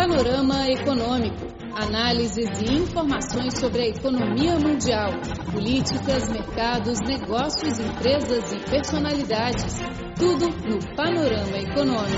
Panorama 0.00 0.66
Econômico. 0.66 1.46
Análises 1.74 2.48
e 2.62 2.72
informações 2.72 3.58
sobre 3.58 3.82
a 3.82 3.88
economia 3.88 4.58
mundial, 4.58 5.10
políticas, 5.52 6.26
mercados, 6.32 7.00
negócios, 7.00 7.78
empresas 7.78 8.50
e 8.50 8.70
personalidades. 8.70 9.78
Tudo 10.18 10.46
no 10.66 10.96
Panorama 10.96 11.54
Econômico. 11.58 12.16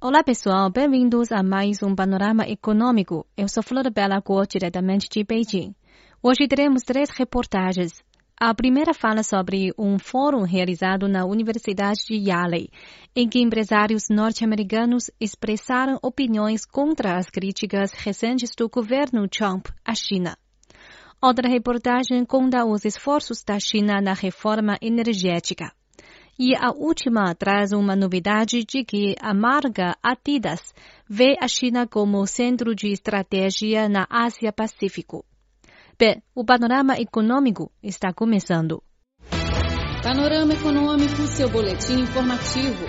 Olá 0.00 0.22
pessoal, 0.22 0.70
bem-vindos 0.70 1.32
a 1.32 1.42
mais 1.42 1.82
um 1.82 1.96
Panorama 1.96 2.48
Econômico. 2.48 3.26
Eu 3.36 3.48
sou 3.48 3.64
Flor 3.64 3.90
Bela 3.90 4.20
Guo, 4.20 4.46
diretamente 4.46 5.08
de 5.10 5.24
Beijing. 5.24 5.74
Hoje 6.22 6.46
teremos 6.46 6.84
três 6.84 7.10
reportagens. 7.10 8.00
A 8.44 8.52
primeira 8.52 8.92
fala 8.92 9.22
sobre 9.22 9.72
um 9.78 10.00
fórum 10.00 10.42
realizado 10.42 11.06
na 11.06 11.24
Universidade 11.24 12.00
de 12.08 12.28
Yale, 12.28 12.72
em 13.14 13.28
que 13.28 13.40
empresários 13.40 14.08
norte-americanos 14.10 15.12
expressaram 15.20 15.96
opiniões 16.02 16.64
contra 16.64 17.16
as 17.16 17.30
críticas 17.30 17.92
recentes 17.92 18.50
do 18.58 18.68
governo 18.68 19.28
Trump 19.28 19.68
à 19.84 19.94
China. 19.94 20.36
Outra 21.22 21.48
reportagem 21.48 22.24
conta 22.24 22.64
os 22.64 22.84
esforços 22.84 23.44
da 23.44 23.60
China 23.60 24.00
na 24.00 24.12
reforma 24.12 24.76
energética. 24.82 25.72
E 26.36 26.52
a 26.56 26.72
última 26.72 27.32
traz 27.36 27.70
uma 27.70 27.94
novidade 27.94 28.64
de 28.64 28.84
que 28.84 29.14
a 29.20 29.32
marca 29.32 29.96
Adidas 30.02 30.74
vê 31.08 31.36
a 31.40 31.46
China 31.46 31.86
como 31.86 32.26
centro 32.26 32.74
de 32.74 32.88
estratégia 32.88 33.88
na 33.88 34.04
Ásia-Pacífico. 34.10 35.24
O 36.34 36.44
panorama 36.44 36.98
econômico 36.98 37.70
está 37.80 38.12
começando. 38.12 38.82
Panorama 40.02 40.52
Econômico, 40.52 41.28
seu 41.28 41.48
boletim 41.48 42.00
informativo. 42.00 42.84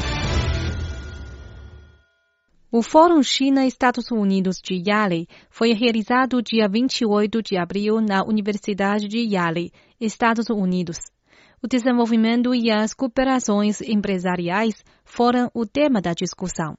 O 2.71 2.81
Fórum 2.81 3.21
China-Estados 3.21 4.09
Unidos 4.09 4.57
de 4.59 4.81
Yale 4.89 5.27
foi 5.47 5.73
realizado 5.73 6.41
dia 6.41 6.67
28 6.67 7.43
de 7.43 7.55
abril 7.55 8.01
na 8.01 8.23
Universidade 8.23 9.07
de 9.07 9.19
Yale, 9.19 9.71
Estados 10.01 10.49
Unidos. 10.49 10.97
O 11.61 11.67
desenvolvimento 11.67 12.55
e 12.55 12.71
as 12.71 12.95
cooperações 12.95 13.79
empresariais 13.81 14.83
foram 15.05 15.51
o 15.53 15.67
tema 15.67 16.01
da 16.01 16.13
discussão. 16.13 16.75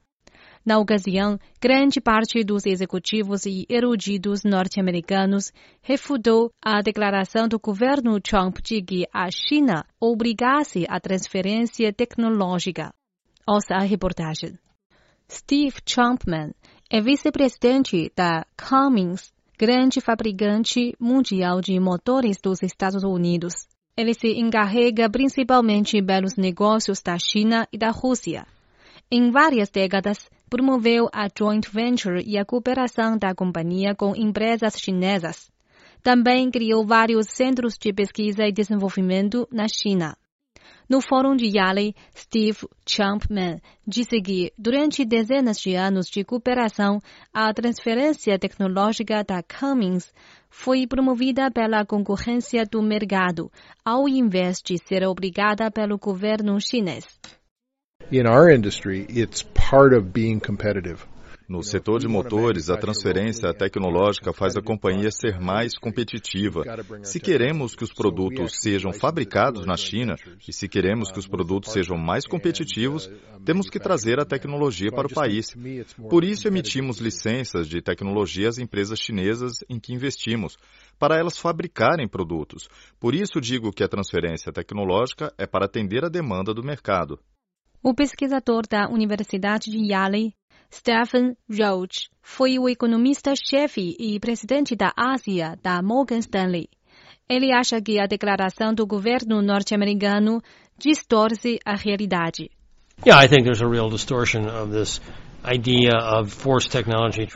Na 0.64 0.78
ocasião, 0.78 1.38
grande 1.60 2.00
parte 2.00 2.42
dos 2.42 2.64
executivos 2.64 3.44
e 3.44 3.66
eruditos 3.68 4.44
norte-americanos 4.44 5.52
refutou 5.82 6.50
a 6.64 6.80
declaração 6.80 7.46
do 7.46 7.58
governo 7.58 8.18
Trump 8.18 8.60
de 8.62 8.80
que 8.80 9.06
a 9.12 9.30
China 9.30 9.84
obrigasse 10.00 10.86
a 10.88 10.98
transferência 10.98 11.92
tecnológica. 11.92 12.94
Ouça 13.46 13.74
a 13.74 13.80
reportagem. 13.80 14.58
Steve 15.30 15.82
Trumpman 15.84 16.52
é 16.90 17.00
vice-presidente 17.02 18.10
da 18.16 18.46
Cummins, 18.56 19.34
grande 19.58 20.00
fabricante 20.00 20.94
mundial 20.98 21.60
de 21.60 21.78
motores 21.78 22.38
dos 22.42 22.62
Estados 22.62 23.04
Unidos. 23.04 23.66
Ele 23.94 24.14
se 24.14 24.28
encarrega 24.28 25.10
principalmente 25.10 26.02
pelos 26.02 26.36
negócios 26.36 27.02
da 27.02 27.18
China 27.18 27.68
e 27.70 27.76
da 27.76 27.90
Rússia. 27.90 28.46
Em 29.10 29.30
várias 29.30 29.70
décadas, 29.70 30.28
promoveu 30.48 31.08
a 31.12 31.28
joint 31.36 31.68
venture 31.70 32.22
e 32.26 32.38
a 32.38 32.44
cooperação 32.44 33.16
da 33.18 33.34
companhia 33.34 33.94
com 33.94 34.14
empresas 34.14 34.78
chinesas. 34.78 35.50
Também 36.02 36.50
criou 36.50 36.86
vários 36.86 37.26
centros 37.28 37.78
de 37.78 37.92
pesquisa 37.92 38.44
e 38.46 38.52
desenvolvimento 38.52 39.48
na 39.50 39.66
China. 39.68 40.16
No 40.88 41.00
Fórum 41.00 41.34
de 41.34 41.46
Yale, 41.46 41.94
Steve 42.14 42.58
Champman 42.86 43.58
disse 43.86 44.20
que, 44.20 44.52
durante 44.58 45.04
dezenas 45.04 45.58
de 45.58 45.74
anos 45.74 46.08
de 46.08 46.22
cooperação, 46.24 47.00
a 47.32 47.52
transferência 47.54 48.38
tecnológica 48.38 49.24
da 49.24 49.42
Cummins 49.42 50.12
foi 50.50 50.86
promovida 50.86 51.50
pela 51.50 51.86
concorrência 51.86 52.64
do 52.66 52.82
mercado, 52.82 53.50
ao 53.82 54.06
invés 54.06 54.60
de 54.62 54.76
ser 54.76 55.06
obrigada 55.06 55.70
pelo 55.70 55.96
governo 55.96 56.60
chinês. 56.60 57.06
No 61.46 61.62
setor 61.62 62.00
de 62.00 62.08
motores, 62.08 62.70
a 62.70 62.76
transferência 62.76 63.52
tecnológica 63.52 64.32
faz 64.32 64.56
a 64.56 64.62
companhia 64.62 65.10
ser 65.10 65.38
mais 65.38 65.76
competitiva. 65.76 66.62
Se 67.02 67.20
queremos 67.20 67.74
que 67.74 67.84
os 67.84 67.92
produtos 67.92 68.60
sejam 68.62 68.92
fabricados 68.94 69.66
na 69.66 69.76
China 69.76 70.16
e 70.48 70.52
se 70.52 70.66
queremos 70.66 71.12
que 71.12 71.18
os 71.18 71.26
produtos 71.26 71.72
sejam 71.72 71.98
mais 71.98 72.26
competitivos, 72.26 73.10
temos 73.44 73.68
que 73.68 73.78
trazer 73.78 74.18
a 74.18 74.24
tecnologia 74.24 74.90
para 74.90 75.06
o 75.06 75.12
país. 75.12 75.54
Por 76.08 76.24
isso, 76.24 76.48
emitimos 76.48 76.98
licenças 76.98 77.68
de 77.68 77.82
tecnologia 77.82 78.48
às 78.48 78.56
empresas 78.56 78.98
chinesas 78.98 79.58
em 79.68 79.78
que 79.78 79.92
investimos, 79.92 80.56
para 80.98 81.18
elas 81.18 81.38
fabricarem 81.38 82.08
produtos. 82.08 82.68
Por 82.98 83.14
isso, 83.14 83.38
digo 83.38 83.70
que 83.70 83.84
a 83.84 83.88
transferência 83.88 84.50
tecnológica 84.50 85.30
é 85.36 85.46
para 85.46 85.66
atender 85.66 86.06
a 86.06 86.08
demanda 86.08 86.54
do 86.54 86.62
mercado. 86.62 87.18
O 87.86 87.92
pesquisador 87.92 88.62
da 88.66 88.88
Universidade 88.88 89.70
de 89.70 89.92
Yale, 89.92 90.34
Stephen 90.72 91.36
Roach, 91.50 92.08
foi 92.22 92.58
o 92.58 92.66
economista-chefe 92.66 93.94
e 94.00 94.18
presidente 94.18 94.74
da 94.74 94.90
Ásia 94.96 95.58
da 95.62 95.82
Morgan 95.82 96.16
Stanley. 96.16 96.70
Ele 97.28 97.52
acha 97.52 97.82
que 97.82 98.00
a 98.00 98.06
declaração 98.06 98.72
do 98.72 98.86
governo 98.86 99.42
norte-americano 99.42 100.40
distorce 100.78 101.58
a 101.62 101.76
realidade. 101.76 102.50
Yeah, 103.04 103.22
I 103.22 103.28
think 103.28 103.44
there's 103.44 103.60
a 103.60 103.68
real 103.68 103.90
distortion 103.90 104.48
of 104.48 104.72
this 104.72 104.98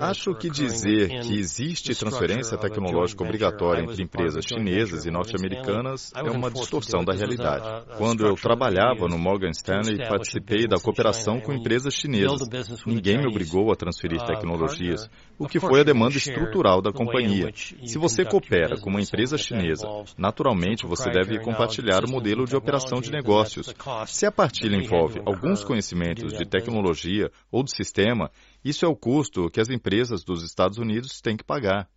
Acho 0.01 0.35
que 0.35 0.49
dizer 0.49 1.09
que 1.21 1.39
existe 1.39 1.95
transferência 1.95 2.57
tecnológica 2.57 3.23
obrigatória 3.23 3.83
entre 3.83 4.03
empresas 4.03 4.47
chinesas 4.47 5.05
e 5.05 5.11
norte-americanas 5.11 6.11
é 6.17 6.23
uma 6.23 6.51
distorção 6.51 7.05
da 7.05 7.13
realidade. 7.13 7.85
Quando 7.99 8.27
eu 8.27 8.35
trabalhava 8.35 9.07
no 9.09 9.19
Morgan 9.19 9.51
Stanley, 9.51 9.99
participei 10.09 10.67
da 10.67 10.81
cooperação 10.81 11.39
com 11.39 11.53
empresas 11.53 11.93
chinesas. 11.93 12.49
Ninguém 12.87 13.19
me 13.19 13.29
obrigou 13.29 13.71
a 13.71 13.77
transferir 13.77 14.25
tecnologias, 14.25 15.07
o 15.39 15.47
que 15.47 15.61
foi 15.61 15.81
a 15.81 15.85
demanda 15.85 16.17
estrutural 16.17 16.81
da 16.81 16.91
companhia. 16.91 17.53
Se 17.85 17.99
você 17.99 18.25
coopera 18.25 18.81
com 18.81 18.89
uma 18.89 19.03
empresa 19.03 19.37
chinesa, 19.37 19.87
naturalmente 20.17 20.87
você 20.87 21.11
deve 21.11 21.41
compartilhar 21.41 22.07
o 22.07 22.11
modelo 22.11 22.47
de 22.47 22.57
operação 22.57 23.03
de 23.03 23.11
negócios. 23.11 23.75
Se 24.07 24.25
a 24.25 24.33
partilha 24.33 24.77
envolve 24.77 25.21
alguns 25.27 25.63
conhecimentos 25.63 26.33
de 26.33 26.47
tecnologia 26.47 27.31
ou 27.53 27.63
de 27.63 27.77
sistema, 27.77 27.98
sistema, 27.99 28.31
isso 28.65 28.85
é 28.85 28.89
o 28.89 28.95
custo 28.95 29.51
que 29.51 29.61
as 29.61 29.69
empresas 29.69 30.23
dos 30.23 30.45
Estados 30.45 30.79
Unidos 30.79 31.21
têm 31.21 31.37
que 31.37 31.45
pagar. 31.45 31.89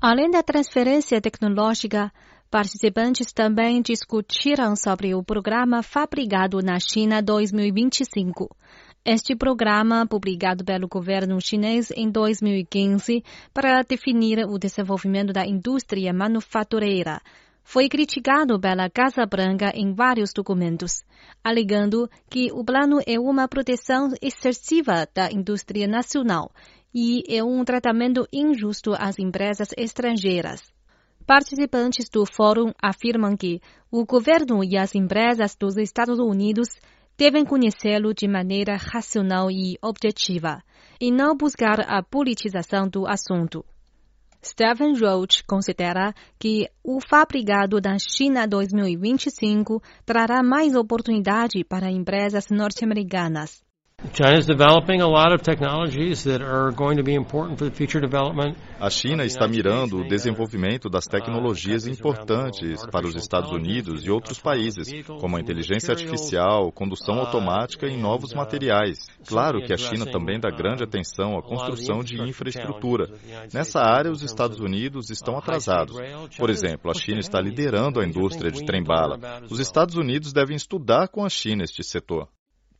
Além 0.00 0.30
da 0.30 0.42
transferência 0.42 1.20
tecnológica, 1.20 2.12
participantes 2.50 3.32
também 3.32 3.82
discutiram 3.82 4.76
sobre 4.76 5.14
o 5.14 5.22
programa 5.22 5.82
Fabricado 5.82 6.60
na 6.62 6.78
China 6.78 7.20
2025. 7.20 8.48
Este 9.04 9.36
programa, 9.36 10.06
publicado 10.06 10.64
pelo 10.64 10.88
governo 10.88 11.38
chinês 11.40 11.90
em 11.90 12.10
2015 12.10 13.22
para 13.52 13.82
definir 13.82 14.38
o 14.46 14.58
desenvolvimento 14.58 15.32
da 15.32 15.46
indústria 15.46 16.12
manufatureira, 16.12 17.20
foi 17.64 17.88
criticado 17.88 18.60
pela 18.60 18.90
Casa 18.90 19.24
Branca 19.26 19.72
em 19.74 19.94
vários 19.94 20.32
documentos, 20.32 21.02
alegando 21.42 22.08
que 22.30 22.52
o 22.52 22.62
plano 22.62 23.00
é 23.06 23.18
uma 23.18 23.48
proteção 23.48 24.10
excessiva 24.20 25.08
da 25.12 25.32
indústria 25.32 25.88
nacional 25.88 26.52
e 26.94 27.24
é 27.28 27.42
um 27.42 27.64
tratamento 27.64 28.28
injusto 28.32 28.92
às 28.92 29.18
empresas 29.18 29.70
estrangeiras. 29.76 30.60
Participantes 31.26 32.10
do 32.10 32.26
fórum 32.26 32.70
afirmam 32.80 33.34
que 33.34 33.60
o 33.90 34.04
governo 34.04 34.62
e 34.62 34.76
as 34.76 34.94
empresas 34.94 35.56
dos 35.56 35.78
Estados 35.78 36.18
Unidos 36.18 36.68
devem 37.16 37.44
conhecê-lo 37.44 38.12
de 38.12 38.28
maneira 38.28 38.76
racional 38.76 39.50
e 39.50 39.78
objetiva, 39.82 40.62
e 41.00 41.10
não 41.10 41.34
buscar 41.34 41.80
a 41.88 42.02
politização 42.02 42.86
do 42.88 43.06
assunto. 43.06 43.64
Stephen 44.44 44.94
Roach 45.00 45.42
considera 45.44 46.14
que 46.38 46.68
o 46.82 47.00
fabricado 47.00 47.80
da 47.80 47.96
China 47.98 48.46
2025 48.46 49.82
trará 50.04 50.42
mais 50.42 50.74
oportunidade 50.74 51.64
para 51.64 51.90
empresas 51.90 52.50
norte-americanas. 52.50 53.63
A 58.78 58.90
China 58.90 59.24
está 59.24 59.48
mirando 59.48 59.98
o 59.98 60.06
desenvolvimento 60.06 60.88
das 60.88 61.06
tecnologias 61.06 61.86
importantes 61.86 62.84
para 62.92 63.06
os 63.06 63.16
Estados 63.16 63.50
Unidos 63.50 64.04
e 64.04 64.10
outros 64.10 64.38
países, 64.38 64.88
como 65.06 65.36
a 65.36 65.40
inteligência 65.40 65.92
artificial, 65.92 66.70
condução 66.70 67.18
automática 67.18 67.86
e 67.86 67.96
novos 67.96 68.34
materiais. 68.34 68.98
Claro 69.26 69.64
que 69.64 69.72
a 69.72 69.76
China 69.76 70.04
também 70.06 70.38
dá 70.38 70.50
grande 70.50 70.84
atenção 70.84 71.36
à 71.38 71.42
construção 71.42 72.00
de 72.00 72.20
infraestrutura. 72.20 73.08
Nessa 73.52 73.80
área, 73.80 74.10
os 74.10 74.22
Estados 74.22 74.60
Unidos 74.60 75.10
estão 75.10 75.36
atrasados. 75.36 75.96
Por 76.36 76.50
exemplo, 76.50 76.90
a 76.90 76.94
China 76.94 77.20
está 77.20 77.40
liderando 77.40 78.00
a 78.00 78.06
indústria 78.06 78.50
de 78.50 78.64
trem-bala. 78.64 79.18
Os 79.50 79.60
Estados 79.60 79.96
Unidos 79.96 80.32
devem 80.32 80.56
estudar 80.56 81.08
com 81.08 81.24
a 81.24 81.28
China 81.28 81.64
este 81.64 81.82
setor. 81.82 82.28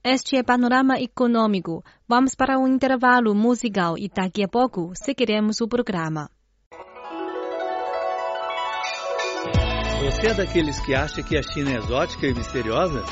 Este 0.07 0.37
é 0.37 0.43
Panorama 0.43 1.01
Econômico. 1.01 1.83
Vamos 2.07 2.35
para 2.35 2.59
um 2.59 2.69
intervalo 2.69 3.35
musical 3.35 3.97
e 3.97 4.07
daqui 4.07 4.45
a 4.45 4.49
pouco 4.49 4.93
seguiremos 4.95 5.63
o 5.63 5.67
programa. 5.67 6.31
Você 10.03 10.27
é 10.27 10.35
daqueles 10.35 10.79
que 10.81 10.95
acha 10.95 11.23
que 11.23 11.39
a 11.39 11.43
China 11.43 11.71
é 11.71 11.79
exótica 11.79 12.27
e 12.27 12.35
misteriosa? 12.35 13.03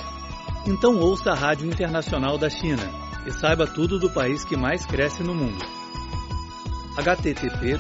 Então 0.67 1.01
ouça 1.01 1.33
a 1.33 1.35
Rádio 1.35 1.67
Internacional 1.67 2.37
da 2.37 2.51
China 2.51 2.83
e 3.27 3.33
saiba 3.33 3.67
tudo 3.67 3.99
do 3.99 4.11
país 4.11 4.45
que 4.45 4.55
mais 4.55 4.85
cresce 4.85 5.23
no 5.23 5.35
mundo. 5.35 5.65
http 6.99 7.79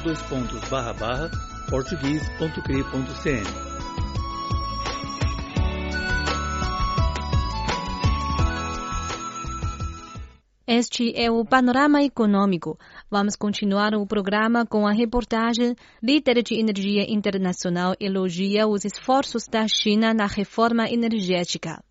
português.cri.cn 1.68 3.71
Este 10.74 11.12
é 11.14 11.30
o 11.30 11.44
Panorama 11.44 12.02
Econômico. 12.02 12.78
Vamos 13.10 13.36
continuar 13.36 13.94
o 13.94 14.06
programa 14.06 14.64
com 14.64 14.86
a 14.86 14.90
reportagem 14.90 15.76
Líder 16.02 16.42
de 16.42 16.58
Energia 16.58 17.04
Internacional 17.12 17.94
elogia 18.00 18.66
os 18.66 18.82
esforços 18.82 19.46
da 19.46 19.66
China 19.68 20.14
na 20.14 20.24
reforma 20.24 20.88
energética. 20.88 21.84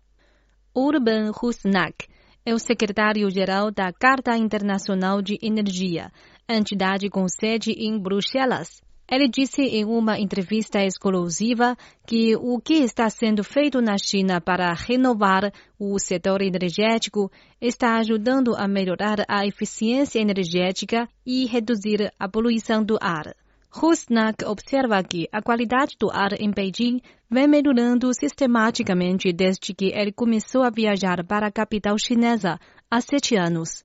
Urban 0.74 1.30
Husnak 1.30 2.08
é 2.44 2.52
o 2.52 2.58
secretário-geral 2.58 3.70
da 3.70 3.92
Carta 3.92 4.36
Internacional 4.36 5.22
de 5.22 5.38
Energia, 5.40 6.10
entidade 6.48 7.08
com 7.08 7.28
sede 7.28 7.70
em 7.70 7.96
Bruxelas. 7.96 8.82
Ele 9.12 9.28
disse 9.28 9.60
em 9.60 9.84
uma 9.84 10.18
entrevista 10.18 10.82
exclusiva 10.82 11.76
que 12.06 12.34
o 12.34 12.58
que 12.58 12.82
está 12.82 13.10
sendo 13.10 13.44
feito 13.44 13.78
na 13.82 13.98
China 13.98 14.40
para 14.40 14.72
renovar 14.72 15.52
o 15.78 15.98
setor 15.98 16.40
energético 16.40 17.30
está 17.60 17.98
ajudando 17.98 18.56
a 18.56 18.66
melhorar 18.66 19.22
a 19.28 19.46
eficiência 19.46 20.18
energética 20.18 21.06
e 21.26 21.44
reduzir 21.44 22.10
a 22.18 22.26
poluição 22.26 22.82
do 22.82 22.96
ar. 23.02 23.36
Husnak 23.82 24.46
observa 24.46 25.02
que 25.02 25.28
a 25.30 25.42
qualidade 25.42 25.94
do 26.00 26.10
ar 26.10 26.32
em 26.40 26.50
Beijing 26.50 27.02
vem 27.30 27.46
melhorando 27.46 28.14
sistematicamente 28.14 29.30
desde 29.30 29.74
que 29.74 29.92
ele 29.92 30.12
começou 30.12 30.62
a 30.62 30.70
viajar 30.70 31.22
para 31.26 31.48
a 31.48 31.52
capital 31.52 31.98
chinesa 31.98 32.58
há 32.90 33.00
sete 33.02 33.36
anos. 33.36 33.84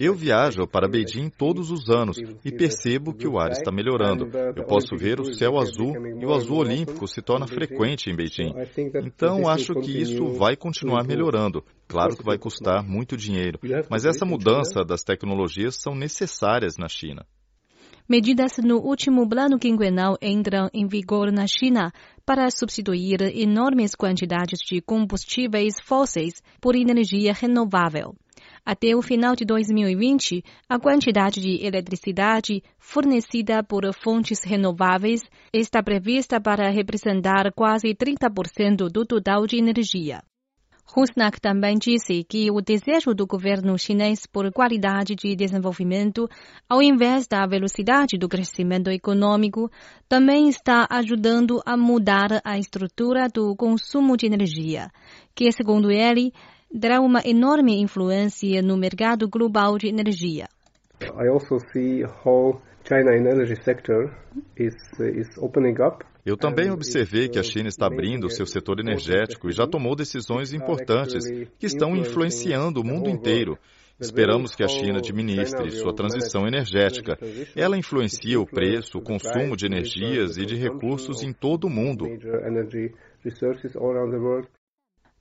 Eu 0.00 0.14
viajo 0.14 0.66
para 0.66 0.88
Beijing 0.88 1.28
todos 1.28 1.70
os 1.70 1.90
anos 1.90 2.16
e 2.44 2.50
percebo 2.52 3.12
que 3.12 3.28
o 3.28 3.38
ar 3.38 3.50
está 3.50 3.70
melhorando. 3.70 4.24
Uh, 4.26 4.52
Eu 4.56 4.64
posso 4.64 4.96
ver 4.96 5.20
o 5.20 5.34
céu 5.34 5.58
azul 5.58 5.92
e 6.20 6.24
o 6.24 6.32
azul 6.32 6.58
olímpico 6.58 7.06
se 7.06 7.20
torna 7.20 7.46
frequente 7.46 8.08
em 8.08 8.16
Beijing. 8.16 8.54
Então 9.04 9.48
acho 9.48 9.74
que 9.74 10.00
isso 10.00 10.26
vai 10.32 10.56
continuar 10.56 11.04
melhorando. 11.04 11.62
Claro 11.86 12.16
que 12.16 12.24
vai 12.24 12.38
custar 12.38 12.82
muito 12.82 13.16
dinheiro, 13.16 13.58
mas 13.90 14.04
essa 14.06 14.24
mudança 14.24 14.84
das 14.84 15.02
tecnologias 15.02 15.76
são 15.76 15.94
necessárias 15.94 16.76
na 16.78 16.88
China. 16.88 17.26
Medidas 18.08 18.58
no 18.58 18.76
último 18.76 19.28
plano 19.28 19.58
quinquenal 19.58 20.16
entram 20.22 20.68
em 20.72 20.86
vigor 20.86 21.32
na 21.32 21.44
China 21.48 21.92
para 22.26 22.50
substituir 22.50 23.22
enormes 23.22 23.94
quantidades 23.94 24.58
de 24.58 24.82
combustíveis 24.82 25.80
fósseis 25.80 26.42
por 26.60 26.74
energia 26.74 27.32
renovável. 27.32 28.16
Até 28.64 28.96
o 28.96 29.00
final 29.00 29.36
de 29.36 29.44
2020, 29.44 30.42
a 30.68 30.78
quantidade 30.78 31.40
de 31.40 31.64
eletricidade 31.64 32.64
fornecida 32.78 33.62
por 33.62 33.82
fontes 33.94 34.42
renováveis 34.42 35.22
está 35.52 35.80
prevista 35.84 36.40
para 36.40 36.68
representar 36.68 37.52
quase 37.52 37.94
30% 37.94 38.90
do 38.90 39.06
total 39.06 39.46
de 39.46 39.56
energia. 39.58 40.20
Husnak 40.94 41.40
também 41.40 41.76
disse 41.78 42.22
que 42.24 42.50
o 42.50 42.60
desejo 42.60 43.14
do 43.14 43.26
governo 43.26 43.76
chinês 43.78 44.24
por 44.26 44.50
qualidade 44.52 45.14
de 45.14 45.34
desenvolvimento, 45.34 46.28
ao 46.68 46.80
invés 46.80 47.26
da 47.26 47.46
velocidade 47.46 48.16
do 48.16 48.28
crescimento 48.28 48.88
econômico, 48.90 49.70
também 50.08 50.48
está 50.48 50.86
ajudando 50.88 51.60
a 51.66 51.76
mudar 51.76 52.40
a 52.44 52.58
estrutura 52.58 53.28
do 53.28 53.54
consumo 53.56 54.16
de 54.16 54.26
energia, 54.26 54.90
que, 55.34 55.50
segundo 55.50 55.90
ele, 55.90 56.32
terá 56.80 57.00
uma 57.00 57.20
enorme 57.24 57.80
influência 57.80 58.62
no 58.62 58.76
mercado 58.76 59.28
global 59.28 59.76
de 59.78 59.88
energia. 59.88 60.48
I 61.02 61.28
also 61.28 61.58
see 61.72 62.04
how 62.24 62.60
China 62.86 63.14
energy 63.14 63.56
sector 63.62 64.10
is, 64.56 64.74
is 65.00 65.36
opening 65.38 65.76
up 65.80 66.04
eu 66.26 66.36
também 66.36 66.72
observei 66.72 67.28
que 67.28 67.38
a 67.38 67.42
China 67.44 67.68
está 67.68 67.86
abrindo 67.86 68.28
seu 68.28 68.46
setor 68.46 68.80
energético 68.80 69.48
e 69.48 69.52
já 69.52 69.64
tomou 69.64 69.94
decisões 69.94 70.52
importantes 70.52 71.24
que 71.56 71.66
estão 71.66 71.94
influenciando 71.94 72.80
o 72.80 72.84
mundo 72.84 73.08
inteiro. 73.08 73.56
Esperamos 74.00 74.52
que 74.56 74.64
a 74.64 74.68
China 74.68 74.98
administre 74.98 75.70
sua 75.70 75.94
transição 75.94 76.44
energética. 76.44 77.16
Ela 77.54 77.78
influencia 77.78 78.40
o 78.40 78.44
preço, 78.44 78.98
o 78.98 79.02
consumo 79.02 79.56
de 79.56 79.66
energias 79.66 80.36
e 80.36 80.44
de 80.44 80.56
recursos 80.56 81.22
em 81.22 81.32
todo 81.32 81.68
o 81.68 81.70
mundo. 81.70 82.06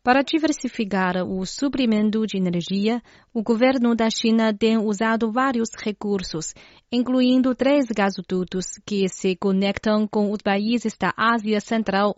Para 0.05 0.21
diversificar 0.21 1.17
o 1.27 1.43
suprimento 1.47 2.27
de 2.27 2.37
energia, 2.37 3.01
o 3.33 3.41
governo 3.41 3.95
da 3.95 4.07
China 4.07 4.53
tem 4.53 4.77
usado 4.77 5.31
vários 5.31 5.69
recursos, 5.83 6.53
incluindo 6.91 7.55
três 7.55 7.87
gasodutos 7.87 8.65
que 8.85 9.09
se 9.09 9.35
conectam 9.35 10.07
com 10.07 10.29
os 10.29 10.37
países 10.43 10.95
da 10.95 11.11
Ásia 11.17 11.59
Central. 11.59 12.15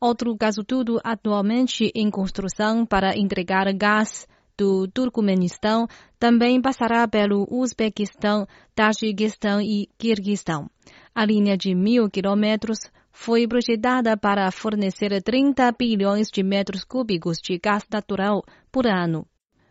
Outro 0.00 0.36
gasoduto 0.36 1.00
atualmente 1.02 1.90
em 1.96 2.08
construção 2.12 2.86
para 2.86 3.18
entregar 3.18 3.66
gás 3.74 4.28
do 4.56 4.86
Turcomenistão 4.86 5.88
também 6.20 6.62
passará 6.62 7.08
pelo 7.08 7.44
Uzbequistão, 7.50 8.46
Tajiquistão 8.72 9.60
e 9.60 9.88
Quirguistão. 9.98 10.70
A 11.12 11.24
linha 11.24 11.56
de 11.56 11.74
mil 11.74 12.08
quilômetros 12.08 12.78
foi 13.18 13.48
projetada 13.48 14.14
para 14.14 14.50
fornecer 14.50 15.22
30 15.22 15.72
bilhões 15.72 16.28
de 16.28 16.42
metros 16.42 16.84
cúbicos 16.84 17.38
de 17.42 17.58
gás 17.58 17.82
natural 17.90 18.44
por 18.70 18.86
ano. 18.86 19.26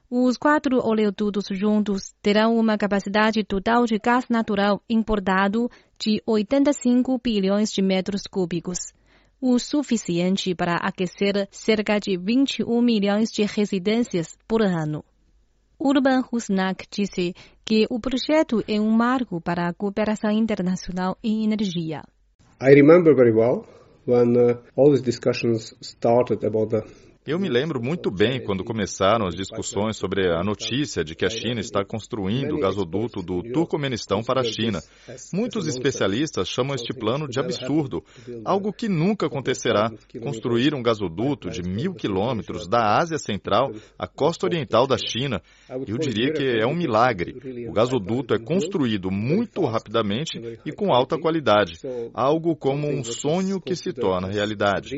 Os 0.10 0.36
quatro 0.36 0.80
oleodutos 0.84 1.46
juntos 1.52 2.12
terão 2.24 2.58
uma 2.58 2.76
capacidade 2.76 3.44
total 3.44 3.86
de 3.86 4.00
gás 4.00 4.26
natural 4.30 4.82
importado 4.90 5.70
de 5.98 6.22
85 6.26 7.22
bilhões 7.24 7.72
de 7.72 7.84
metros 7.84 8.24
cúbicos, 8.24 8.80
o 9.40 9.60
suficiente 9.60 10.56
para 10.56 10.78
aquecer 10.78 11.48
cerca 11.52 12.00
de 12.00 12.18
21 12.18 12.82
milhões 12.82 13.30
de 13.30 13.44
residências 13.44 14.36
por 14.48 14.64
ano. 14.64 15.06
Urban 15.80 16.24
Husnak 16.32 16.88
disse 16.90 17.36
que 17.64 17.86
o 17.92 18.00
projeto 18.00 18.64
é 18.68 18.82
um 18.82 18.90
marco 18.90 19.40
para 19.40 19.70
a 19.70 19.74
cooperação 19.74 20.32
internacional 20.32 21.16
em 21.24 21.44
energia. 21.44 22.02
I 22.60 22.70
remember 22.70 23.14
very 23.14 23.34
well 23.34 23.68
when 24.06 24.38
uh, 24.38 24.54
all 24.76 24.92
these 24.92 25.02
discussions 25.02 25.74
started 25.82 26.44
about 26.44 26.70
the 26.70 26.90
eu 27.26 27.40
me 27.40 27.50
lembro 27.50 27.82
muito 27.82 28.12
bem 28.12 28.40
quando 28.40 28.64
começaram 28.64 29.26
as 29.26 29.34
discussões 29.34 29.98
sobre 29.98 30.32
a 30.32 30.44
notícia 30.44 31.04
de 31.04 31.16
que 31.16 31.26
a 31.26 31.30
China 31.30 31.60
está 31.60 31.84
construindo 31.84 32.56
o 32.56 32.60
gasoduto 32.60 33.24
do 33.24 33.42
Turcomenistão 33.42 34.22
para 34.22 34.42
a 34.42 34.44
China. 34.44 34.80
Muitos 35.34 35.66
especialistas 35.66 36.48
chamam 36.48 36.76
este 36.76 36.94
plano 36.94 37.28
de 37.28 37.40
absurdo, 37.40 38.04
algo 38.44 38.72
que 38.72 38.88
nunca 38.88 39.26
acontecerá. 39.26 39.92
Construir 40.22 40.76
um 40.76 40.84
gasoduto 40.84 41.50
de 41.50 41.64
mil 41.64 41.96
quilômetros 41.96 42.68
da 42.68 42.98
Ásia 42.98 43.18
Central 43.18 43.72
à 43.98 44.08
costa 44.08 44.46
oriental 44.46 44.86
da 44.86 44.98
China, 44.98 45.42
eu 45.88 45.98
diria 45.98 46.32
que 46.32 46.44
é 46.44 46.68
um 46.68 46.76
milagre. 46.76 47.68
O 47.68 47.74
gasoduto 47.74 48.36
é 48.36 48.40
construído 48.40 49.10
muito 49.10 49.66
rapidamente 49.66 50.38
e 50.64 50.72
com 50.72 50.94
alta 50.94 51.18
qualidade, 51.18 51.80
algo 52.14 52.56
como 52.56 52.88
um 52.88 53.04
sonho 53.04 53.60
que 53.60 53.76
se 53.76 53.92
torna 53.94 54.28
realidade. 54.28 54.96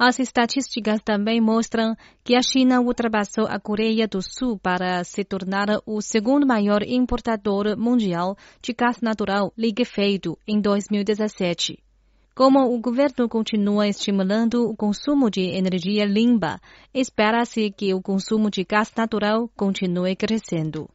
As 0.00 0.20
estatísticas 0.20 1.00
também 1.02 1.40
mostram 1.40 1.96
que 2.22 2.36
a 2.36 2.40
China 2.40 2.80
ultrapassou 2.80 3.48
a 3.48 3.58
Coreia 3.58 4.06
do 4.06 4.20
Sul 4.22 4.56
para 4.56 5.02
se 5.02 5.24
tornar 5.24 5.66
o 5.84 6.00
segundo 6.00 6.46
maior 6.46 6.84
importador 6.84 7.76
mundial 7.76 8.36
de 8.62 8.72
gás 8.72 9.00
natural 9.00 9.52
liquefeito 9.58 10.38
em 10.46 10.60
2017. 10.60 11.82
Como 12.32 12.60
o 12.72 12.80
governo 12.80 13.28
continua 13.28 13.88
estimulando 13.88 14.70
o 14.70 14.76
consumo 14.76 15.28
de 15.28 15.40
energia 15.40 16.04
limpa, 16.04 16.60
espera-se 16.94 17.68
que 17.72 17.92
o 17.92 18.00
consumo 18.00 18.48
de 18.52 18.62
gás 18.62 18.92
natural 18.96 19.50
continue 19.56 20.14
crescendo. 20.14 20.88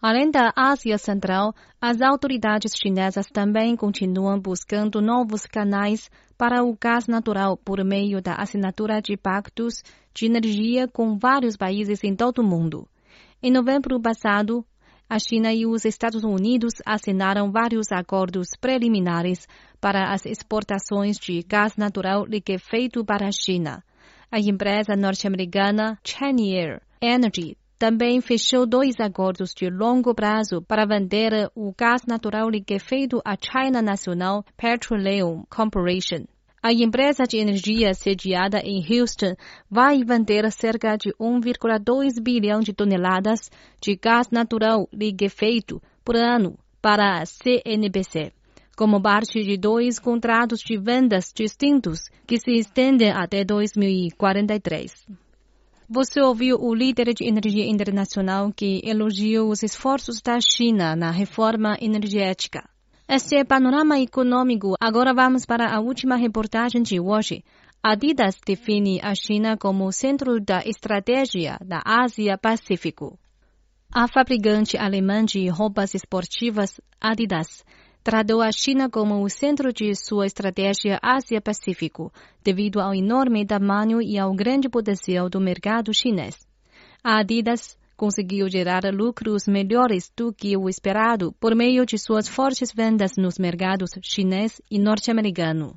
Além 0.00 0.30
da 0.30 0.52
Ásia 0.54 0.98
Central, 0.98 1.54
as 1.80 2.02
autoridades 2.02 2.72
chinesas 2.76 3.26
também 3.32 3.74
continuam 3.74 4.38
buscando 4.38 5.00
novos 5.00 5.46
canais 5.46 6.10
para 6.36 6.62
o 6.62 6.76
gás 6.78 7.06
natural 7.06 7.56
por 7.56 7.82
meio 7.82 8.20
da 8.20 8.34
assinatura 8.34 9.00
de 9.00 9.16
pactos 9.16 9.82
de 10.14 10.26
energia 10.26 10.86
com 10.86 11.16
vários 11.16 11.56
países 11.56 12.04
em 12.04 12.14
todo 12.14 12.40
o 12.40 12.46
mundo. 12.46 12.86
Em 13.42 13.50
novembro 13.50 14.00
passado, 14.00 14.64
a 15.08 15.18
China 15.18 15.52
e 15.54 15.64
os 15.64 15.84
Estados 15.84 16.24
Unidos 16.24 16.74
assinaram 16.84 17.50
vários 17.50 17.90
acordos 17.90 18.48
preliminares 18.60 19.46
para 19.80 20.12
as 20.12 20.26
exportações 20.26 21.16
de 21.16 21.42
gás 21.42 21.76
natural 21.76 22.26
liquefeito 22.26 23.04
para 23.04 23.28
a 23.28 23.32
China. 23.32 23.82
A 24.30 24.38
empresa 24.38 24.94
norte-americana 24.94 25.98
Cheniere 26.04 26.80
Energy 27.00 27.56
também 27.78 28.20
fechou 28.20 28.66
dois 28.66 28.98
acordos 28.98 29.52
de 29.54 29.68
longo 29.68 30.14
prazo 30.14 30.62
para 30.62 30.86
vender 30.86 31.50
o 31.54 31.74
gás 31.76 32.02
natural 32.06 32.48
liquefeito 32.48 33.20
à 33.24 33.36
China 33.36 33.82
National 33.82 34.44
Petroleum 34.56 35.44
Corporation. 35.50 36.24
A 36.62 36.72
empresa 36.72 37.24
de 37.24 37.36
energia 37.36 37.94
sediada 37.94 38.58
em 38.58 38.82
Houston 38.82 39.36
vai 39.70 40.02
vender 40.02 40.50
cerca 40.50 40.96
de 40.96 41.12
1,2 41.20 42.20
bilhão 42.20 42.60
de 42.60 42.72
toneladas 42.72 43.50
de 43.80 43.94
gás 43.94 44.30
natural 44.30 44.88
liquefeito 44.92 45.80
por 46.04 46.16
ano 46.16 46.58
para 46.80 47.20
a 47.20 47.26
CNBC, 47.26 48.32
como 48.76 49.00
parte 49.00 49.42
de 49.42 49.56
dois 49.56 49.98
contratos 49.98 50.60
de 50.60 50.78
vendas 50.78 51.32
distintos 51.32 52.08
que 52.26 52.38
se 52.38 52.52
estendem 52.52 53.12
até 53.12 53.44
2043. 53.44 55.25
Você 55.88 56.20
ouviu 56.20 56.56
o 56.60 56.74
líder 56.74 57.14
de 57.14 57.24
energia 57.28 57.64
internacional 57.64 58.52
que 58.52 58.80
elogiou 58.82 59.50
os 59.50 59.62
esforços 59.62 60.20
da 60.20 60.36
China 60.40 60.96
na 60.96 61.12
reforma 61.12 61.76
energética. 61.80 62.68
Este 63.08 63.36
é 63.36 63.44
panorama 63.44 63.96
econômico. 64.00 64.74
Agora 64.80 65.14
vamos 65.14 65.46
para 65.46 65.72
a 65.72 65.78
última 65.78 66.16
reportagem 66.16 66.82
de 66.82 66.98
hoje. 66.98 67.44
Adidas 67.80 68.34
define 68.44 68.98
a 69.00 69.14
China 69.14 69.56
como 69.56 69.92
centro 69.92 70.40
da 70.40 70.60
estratégia 70.66 71.56
da 71.64 71.80
Ásia-Pacífico. 71.84 73.16
A 73.94 74.08
fabricante 74.08 74.76
alemã 74.76 75.24
de 75.24 75.48
roupas 75.48 75.94
esportivas 75.94 76.80
Adidas 77.00 77.64
tratou 78.06 78.40
a 78.40 78.52
China 78.52 78.88
como 78.88 79.20
o 79.24 79.28
centro 79.28 79.72
de 79.72 79.92
sua 79.96 80.26
estratégia 80.26 80.96
Ásia-Pacífico, 81.02 82.12
devido 82.40 82.78
ao 82.78 82.94
enorme 82.94 83.44
tamanho 83.44 84.00
e 84.00 84.16
ao 84.16 84.32
grande 84.32 84.68
potencial 84.68 85.28
do 85.28 85.40
mercado 85.40 85.92
chinês. 85.92 86.36
A 87.02 87.18
Adidas 87.18 87.76
conseguiu 87.96 88.48
gerar 88.48 88.82
lucros 88.94 89.48
melhores 89.48 90.08
do 90.16 90.32
que 90.32 90.56
o 90.56 90.68
esperado 90.68 91.34
por 91.40 91.56
meio 91.56 91.84
de 91.84 91.98
suas 91.98 92.28
fortes 92.28 92.72
vendas 92.72 93.16
nos 93.18 93.40
mercados 93.40 93.90
chinês 94.00 94.62
e 94.70 94.78
norte-americano. 94.78 95.76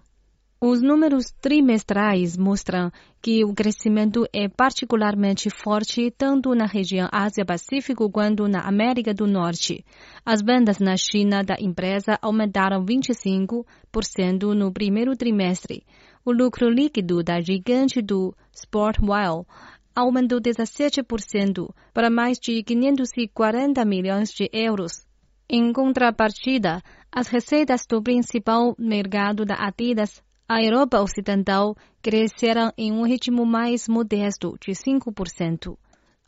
Os 0.61 0.81
números 0.81 1.31
trimestrais 1.39 2.35
mostram 2.35 2.91
que 3.21 3.45
o 3.45 3.53
crescimento 3.53 4.25
é 4.33 4.49
particularmente 4.49 5.49
forte 5.49 6.11
tanto 6.11 6.53
na 6.53 6.65
região 6.65 7.07
Ásia-Pacífico 7.13 8.11
quanto 8.11 8.45
na 8.45 8.67
América 8.67 9.13
do 9.13 9.25
Norte. 9.25 9.85
As 10.25 10.41
vendas 10.41 10.77
na 10.79 10.97
China 10.97 11.45
da 11.45 11.55
empresa 11.61 12.19
aumentaram 12.21 12.83
25% 12.83 14.53
no 14.53 14.69
primeiro 14.69 15.15
trimestre. 15.15 15.85
O 16.25 16.33
lucro 16.33 16.69
líquido 16.69 17.23
da 17.23 17.39
gigante 17.39 18.01
do 18.01 18.35
Sportwell 18.53 19.47
aumentou 19.95 20.41
17% 20.41 21.69
para 21.93 22.09
mais 22.09 22.37
de 22.37 22.61
540 22.61 23.85
milhões 23.85 24.29
de 24.31 24.49
euros. 24.51 25.07
Em 25.49 25.71
contrapartida, 25.71 26.81
as 27.09 27.29
receitas 27.29 27.85
do 27.87 28.03
principal 28.03 28.75
mercado 28.77 29.45
da 29.45 29.55
Adidas, 29.55 30.21
a 30.49 30.63
Europa 30.63 30.99
Ocidental, 30.99 31.75
cresceram 32.01 32.73
em 32.75 32.91
um 32.91 33.05
ritmo 33.05 33.45
mais 33.45 33.87
modesto, 33.87 34.57
de 34.59 34.71
5%. 34.71 35.77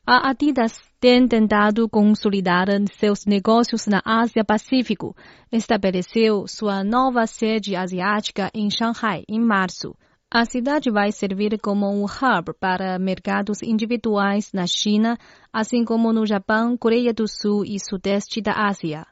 A 0.05 0.29
Adidas 0.29 0.77
tem 0.99 1.27
tentado 1.27 1.89
consolidar 1.89 2.67
seus 2.99 3.25
negócios 3.25 3.87
na 3.87 3.99
Ásia-Pacífico. 4.05 5.15
Estabeleceu 5.51 6.47
sua 6.47 6.83
nova 6.83 7.25
sede 7.25 7.75
asiática 7.75 8.51
em 8.53 8.69
Shanghai 8.69 9.23
em 9.27 9.39
março. 9.39 9.95
A 10.29 10.45
cidade 10.45 10.91
vai 10.91 11.11
servir 11.11 11.59
como 11.59 11.89
um 11.89 12.05
hub 12.05 12.53
para 12.59 12.99
mercados 12.99 13.63
individuais 13.63 14.51
na 14.53 14.67
China, 14.67 15.17
assim 15.51 15.83
como 15.83 16.13
no 16.13 16.27
Japão, 16.27 16.77
Coreia 16.77 17.11
do 17.11 17.27
Sul 17.27 17.65
e 17.65 17.77
Sudeste 17.79 18.39
da 18.39 18.53
Ásia. 18.67 19.05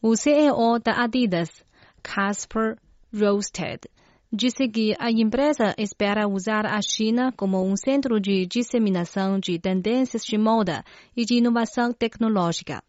O 0.00 0.14
CEO 0.14 0.78
da 0.78 1.02
Adidas, 1.02 1.50
Casper 2.02 2.76
Rosted, 3.12 3.80
disse 4.32 4.68
que 4.68 4.94
a 4.98 5.10
empresa 5.10 5.74
espera 5.78 6.26
usar 6.26 6.66
a 6.66 6.80
China 6.82 7.32
como 7.36 7.64
um 7.64 7.76
centro 7.76 8.20
de 8.20 8.46
disseminação 8.46 9.38
de 9.38 9.58
tendências 9.58 10.24
de 10.24 10.36
moda 10.36 10.84
e 11.16 11.24
de 11.24 11.36
inovação 11.36 11.92
tecnológica. 11.92 12.82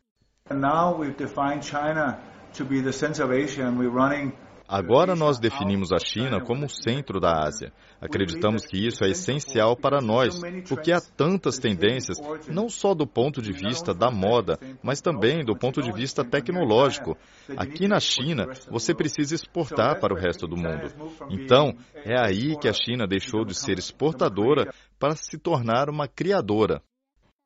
Now 0.50 1.00
we've 1.00 1.18
defined 1.18 1.63
China 1.63 2.20
to 2.54 2.65
be 2.65 2.82
the 2.82 2.92
center 2.92 3.24
of 3.24 3.32
Asia 3.32 3.68
and 3.68 3.77
we're 3.77 3.89
running 3.89 4.34
Agora 4.67 5.15
nós 5.15 5.39
definimos 5.39 5.91
a 5.91 6.00
China 6.00 6.41
como 6.41 6.65
o 6.65 6.69
centro 6.69 7.19
da 7.19 7.45
Ásia. 7.45 7.72
Acreditamos 8.01 8.65
que 8.65 8.77
isso 8.77 9.03
é 9.03 9.10
essencial 9.10 9.75
para 9.77 10.01
nós, 10.01 10.39
porque 10.67 10.91
há 10.91 11.00
tantas 11.00 11.60
tendências, 11.60 12.17
não 12.48 12.67
só 12.67 12.95
do 12.95 13.05
ponto 13.05 13.41
de 13.41 13.51
vista 13.51 13.93
da 13.93 14.10
moda, 14.10 14.57
mas 14.81 15.01
também 15.01 15.45
do 15.45 15.55
ponto 15.55 15.81
de 15.81 15.91
vista 15.91 16.24
tecnológico. 16.24 17.15
Aqui 17.55 17.88
na 17.88 18.00
China, 18.00 18.45
você 18.69 18.93
precisa 18.93 19.36
exportar 19.36 20.00
para 20.00 20.13
o 20.13 20.17
resto 20.17 20.48
do 20.48 20.57
mundo. 20.57 20.91
Então, 21.29 21.75
é 22.03 22.19
aí 22.19 22.57
que 22.57 22.67
a 22.67 22.74
China 22.74 23.05
deixou 23.07 23.45
de 23.45 23.53
ser 23.53 23.77
exportadora 23.77 24.74
para 25.00 25.15
se 25.15 25.38
tornar 25.38 25.89
uma 25.89 26.07
criadora. 26.07 26.81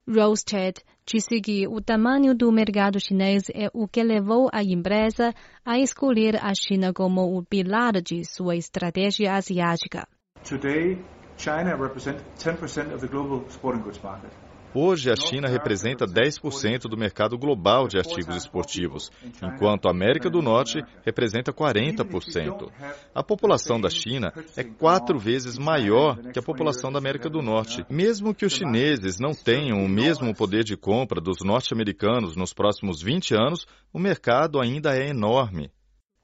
Rosted 0.07 0.81
disse 1.11 1.41
que 1.41 1.67
o 1.67 1.81
tamanho 1.81 2.35
do 2.35 2.51
mercado 2.51 2.99
chinês 2.99 3.43
é 3.53 3.67
o 3.73 3.87
que 3.87 4.03
levou 4.03 4.47
a 4.53 4.61
empresa 4.63 5.33
a 5.65 5.79
escolher 5.79 6.35
a 6.35 6.53
China 6.53 6.93
como 6.93 7.35
o 7.35 7.43
pilar 7.43 7.93
de 8.01 8.23
sua 8.23 8.55
estratégia 8.55 9.33
asiática. 9.33 10.07
Today, 10.47 11.03
China 11.35 11.75
represents 11.75 12.21
10% 12.37 12.93
of 12.93 13.01
the 13.01 13.07
global 13.07 13.43
sporting 13.49 13.81
goods 13.81 13.99
market. 14.03 14.31
Hoje, 14.73 15.11
a 15.11 15.15
China 15.15 15.47
representa 15.47 16.05
10% 16.05 16.81
do 16.83 16.97
mercado 16.97 17.37
global 17.37 17.87
de 17.87 17.97
artigos 17.97 18.35
esportivos, 18.35 19.11
enquanto 19.41 19.87
a 19.87 19.91
América 19.91 20.29
do 20.29 20.41
Norte 20.41 20.79
representa 21.03 21.51
40%. 21.51 22.71
A 23.13 23.23
população 23.23 23.81
da 23.81 23.89
China 23.89 24.31
é 24.55 24.63
quatro 24.63 25.17
vezes 25.17 25.57
maior 25.57 26.17
que 26.31 26.39
a 26.39 26.43
população 26.43 26.91
da 26.91 26.99
América 26.99 27.29
do 27.29 27.41
Norte. 27.41 27.83
Mesmo 27.89 28.33
que 28.33 28.45
os 28.45 28.53
chineses 28.53 29.19
não 29.19 29.33
tenham 29.33 29.83
o 29.83 29.89
mesmo 29.89 30.35
poder 30.35 30.63
de 30.63 30.77
compra 30.77 31.19
dos 31.19 31.37
norte-americanos 31.43 32.35
nos 32.35 32.53
próximos 32.53 33.01
20 33.01 33.33
anos, 33.33 33.65
o 33.91 33.99
mercado 33.99 34.61
ainda 34.61 34.95
é 34.95 35.09
enorme. 35.09 35.71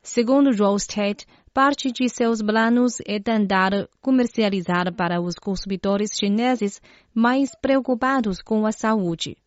Segundo 0.03 0.53
Joe 0.53 0.75
State, 0.75 1.25
parte 1.55 1.89
de 1.89 2.09
seus 2.09 2.41
planos 2.41 2.97
é 3.07 3.17
tentar 3.17 3.87
comercializar 4.01 4.93
para 4.93 5.21
os 5.21 5.35
consumidores 5.35 6.09
chineses 6.13 6.81
mais 7.13 7.55
preocupados 7.61 8.41
com 8.41 8.65
a 8.65 8.73
saúde. 8.73 9.37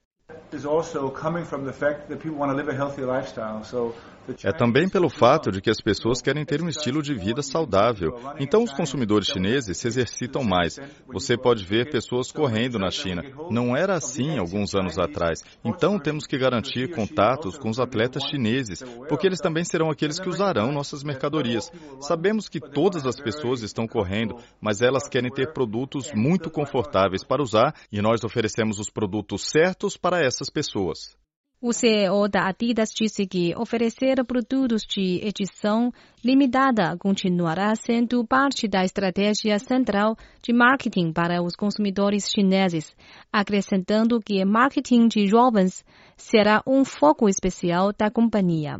É 4.44 4.52
também 4.52 4.88
pelo 4.88 5.08
fato 5.08 5.50
de 5.50 5.60
que 5.60 5.70
as 5.70 5.80
pessoas 5.80 6.20
querem 6.20 6.44
ter 6.44 6.62
um 6.62 6.68
estilo 6.68 7.02
de 7.02 7.14
vida 7.14 7.42
saudável. 7.42 8.14
Então, 8.38 8.62
os 8.62 8.72
consumidores 8.72 9.28
chineses 9.28 9.78
se 9.78 9.88
exercitam 9.88 10.44
mais. 10.44 10.78
Você 11.06 11.36
pode 11.36 11.64
ver 11.64 11.90
pessoas 11.90 12.30
correndo 12.30 12.78
na 12.78 12.90
China. 12.90 13.22
Não 13.50 13.76
era 13.76 13.94
assim 13.94 14.38
alguns 14.38 14.74
anos 14.74 14.98
atrás. 14.98 15.40
Então, 15.64 15.98
temos 15.98 16.26
que 16.26 16.36
garantir 16.36 16.94
contatos 16.94 17.56
com 17.56 17.70
os 17.70 17.80
atletas 17.80 18.24
chineses, 18.24 18.82
porque 19.08 19.26
eles 19.26 19.40
também 19.40 19.64
serão 19.64 19.90
aqueles 19.90 20.20
que 20.20 20.28
usarão 20.28 20.72
nossas 20.72 21.02
mercadorias. 21.02 21.70
Sabemos 22.00 22.48
que 22.48 22.60
todas 22.60 23.06
as 23.06 23.18
pessoas 23.18 23.62
estão 23.62 23.86
correndo, 23.86 24.36
mas 24.60 24.82
elas 24.82 25.08
querem 25.08 25.30
ter 25.30 25.52
produtos 25.52 26.12
muito 26.12 26.50
confortáveis 26.50 27.24
para 27.24 27.42
usar 27.42 27.74
e 27.90 28.02
nós 28.02 28.22
oferecemos 28.24 28.78
os 28.78 28.90
produtos 28.90 29.48
certos 29.48 29.96
para 29.96 30.20
pessoas. 30.48 31.18
O 31.60 31.72
CEO 31.72 32.28
da 32.28 32.46
Adidas 32.46 32.90
disse 32.94 33.26
que 33.26 33.52
oferecer 33.56 34.24
produtos 34.24 34.82
de 34.82 35.20
edição 35.26 35.90
limitada 36.24 36.96
continuará 36.96 37.74
sendo 37.74 38.24
parte 38.24 38.68
da 38.68 38.84
estratégia 38.84 39.58
central 39.58 40.16
de 40.40 40.52
marketing 40.52 41.12
para 41.12 41.42
os 41.42 41.56
consumidores 41.56 42.30
chineses, 42.30 42.94
acrescentando 43.32 44.20
que 44.20 44.44
marketing 44.44 45.08
de 45.08 45.26
jovens 45.26 45.84
será 46.16 46.62
um 46.64 46.84
foco 46.84 47.28
especial 47.28 47.92
da 47.92 48.08
companhia. 48.08 48.78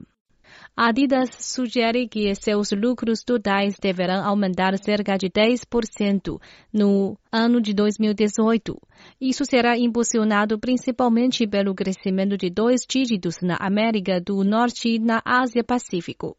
A 0.81 0.91
Adidas 0.91 1.31
sugere 1.41 2.07
que 2.07 2.33
seus 2.37 2.71
lucros 2.71 3.25
totais 3.25 3.75
deverão 3.83 4.25
aumentar 4.25 4.79
cerca 4.79 5.19
de 5.19 5.29
10% 5.29 6.41
no 6.73 7.19
ano 7.33 7.61
de 7.61 7.75
2018. 7.75 8.81
Isso 9.21 9.45
será 9.45 9.77
impulsionado 9.77 10.57
principalmente 10.57 11.49
pelo 11.49 11.75
crescimento 11.75 12.37
de 12.37 12.49
dois 12.49 12.83
dígitos 12.89 13.41
na 13.43 13.57
América 13.59 14.21
do 14.21 14.45
Norte 14.45 14.91
e 14.91 14.99
na 15.01 15.21
Ásia-Pacífico. 15.25 16.37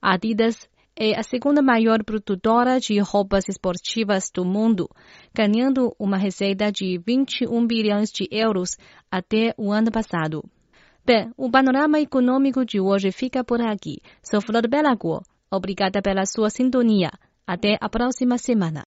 A 0.00 0.14
Adidas 0.14 0.56
é 0.98 1.14
a 1.14 1.22
segunda 1.22 1.60
maior 1.60 2.02
produtora 2.02 2.80
de 2.80 2.98
roupas 2.98 3.46
esportivas 3.46 4.30
do 4.34 4.42
mundo, 4.42 4.88
ganhando 5.34 5.94
uma 5.98 6.16
receita 6.16 6.72
de 6.72 6.96
21 7.06 7.66
bilhões 7.66 8.08
de 8.10 8.26
euros 8.30 8.70
até 9.10 9.52
o 9.58 9.70
ano 9.70 9.90
passado. 9.92 10.42
Bem, 11.06 11.30
o 11.36 11.48
panorama 11.48 12.00
econômico 12.00 12.64
de 12.64 12.80
hoje 12.80 13.12
fica 13.12 13.44
por 13.44 13.60
aqui. 13.60 13.98
Sou 14.20 14.40
Flor 14.40 14.66
Belagor. 14.68 15.22
Obrigada 15.48 16.02
pela 16.02 16.26
sua 16.26 16.50
sintonia. 16.50 17.12
Até 17.46 17.78
a 17.80 17.88
próxima 17.88 18.38
semana. 18.38 18.74